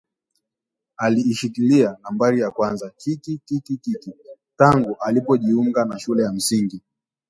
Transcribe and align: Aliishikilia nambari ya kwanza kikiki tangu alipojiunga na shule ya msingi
Aliishikilia 0.97 1.97
nambari 2.03 2.39
ya 2.39 2.51
kwanza 2.51 2.89
kikiki 2.89 4.13
tangu 4.57 4.95
alipojiunga 4.99 5.85
na 5.85 5.99
shule 5.99 6.23
ya 6.23 6.31
msingi 6.33 6.81